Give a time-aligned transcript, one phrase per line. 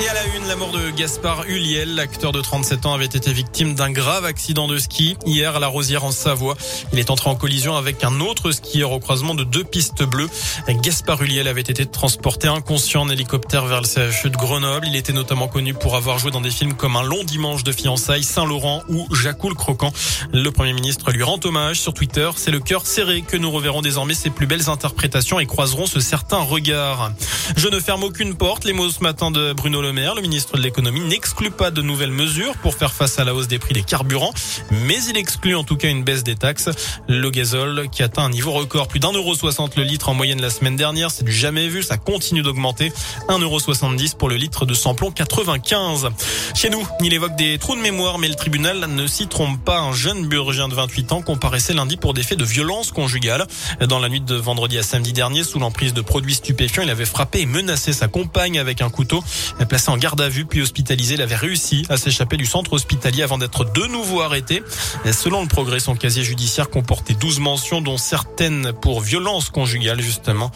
[0.00, 3.32] Et à la une, la mort de Gaspard Huliel, l'acteur de 37 ans, avait été
[3.32, 6.56] victime d'un grave accident de ski hier à la Rosière en Savoie.
[6.92, 10.28] Il est entré en collision avec un autre skieur au croisement de deux pistes bleues.
[10.68, 14.86] Gaspard Huliel avait été transporté inconscient en hélicoptère vers le CHU de Grenoble.
[14.86, 17.72] Il était notamment connu pour avoir joué dans des films comme Un long dimanche de
[17.72, 19.92] fiançailles, Saint-Laurent ou Jacques le Croquant.
[20.32, 22.30] Le Premier ministre lui rend hommage sur Twitter.
[22.36, 25.98] C'est le cœur serré que nous reverrons désormais ses plus belles interprétations et croiserons ce
[25.98, 27.10] certain regard.
[27.56, 28.64] Je ne ferme aucune porte.
[28.64, 31.82] Les mots ce matin de Bruno Le Maire, le ministre de l'économie, n'exclut pas de
[31.82, 34.32] nouvelles mesures pour faire face à la hausse des prix des carburants,
[34.70, 36.68] mais il exclut en tout cas une baisse des taxes.
[37.08, 40.40] Le gazole qui atteint un niveau record, plus d'un euro soixante le litre en moyenne
[40.40, 42.92] la semaine dernière, c'est du jamais vu, ça continue d'augmenter.
[43.28, 46.08] Un euro soixante-dix pour le litre de samplon 95.
[46.54, 49.78] Chez nous, il évoque des trous de mémoire, mais le tribunal ne s'y trompe pas.
[49.78, 53.46] Un jeune burgien de 28 ans comparaissait lundi pour des faits de violence conjugale.
[53.88, 57.04] Dans la nuit de vendredi à samedi dernier, sous l'emprise de produits stupéfiants, il avait
[57.04, 59.22] frappé et menacé sa compagne avec un couteau.
[59.78, 63.22] Placé en garde à vue puis hospitalisé, il avait réussi à s'échapper du centre hospitalier
[63.22, 64.64] avant d'être de nouveau arrêté.
[65.12, 70.50] Selon le progrès, son casier judiciaire comportait 12 mentions, dont certaines pour violence conjugale, justement.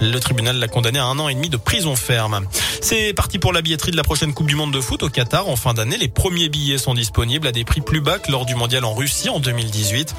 [0.00, 2.46] Le tribunal l'a condamné à un an et demi de prison ferme.
[2.80, 5.48] C'est parti pour la billetterie de la prochaine Coupe du Monde de foot au Qatar.
[5.48, 8.46] En fin d'année, les premiers billets sont disponibles à des prix plus bas que lors
[8.46, 10.14] du mondial en Russie en 2018.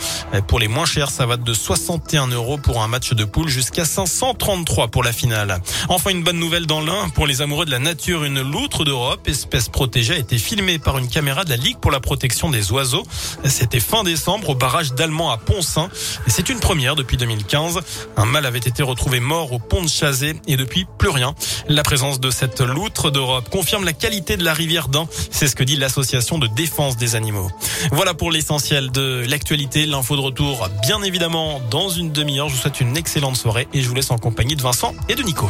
[0.47, 3.85] Pour les moins chers, ça va de 61 euros pour un match de poule jusqu'à
[3.85, 5.61] 533 pour la finale.
[5.87, 8.25] Enfin, une bonne nouvelle dans l'un pour les amoureux de la nature.
[8.25, 11.92] Une loutre d'Europe, espèce protégée, a été filmée par une caméra de la Ligue pour
[11.92, 13.03] la protection des oiseaux.
[13.45, 15.89] C'était fin décembre au barrage d'Allemand à Pont-Saint.
[16.28, 17.80] C'est une première depuis 2015.
[18.17, 21.36] Un mâle avait été retrouvé mort au pont de Chazé et depuis plus rien.
[21.67, 25.08] La présence de cette loutre d'Europe confirme la qualité de la rivière d'Ain.
[25.31, 27.50] C'est ce que dit l'association de défense des animaux.
[27.92, 29.86] Voilà pour l'essentiel de l'actualité.
[29.86, 32.50] L'info de retour, bien évidemment, dans une demi-heure.
[32.50, 35.16] Je vous souhaite une excellente soirée et je vous laisse en compagnie de Vincent et
[35.16, 35.50] de Nico.